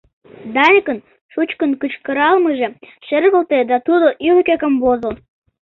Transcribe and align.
Даникын 0.55 0.99
шучкын 1.31 1.71
кычкыралмыже 1.81 2.67
шергылте 3.07 3.57
да 3.69 3.77
тудо 3.87 4.07
ӱлыкӧ 4.27 4.55
камвозо. 4.61 5.11